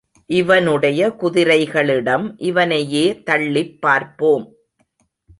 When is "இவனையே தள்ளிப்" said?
2.41-3.81